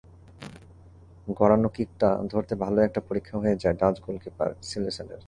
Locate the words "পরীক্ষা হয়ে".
3.09-3.55